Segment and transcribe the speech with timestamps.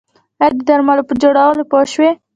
[0.43, 2.09] ایا د درملو په خوړلو پوه شوئ؟